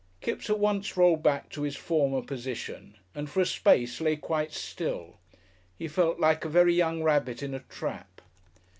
[0.19, 4.51] Kipps at once rolled back to his former position, and for a space lay quite
[4.51, 5.19] still.
[5.77, 8.19] He felt like a very young rabbit in a trap.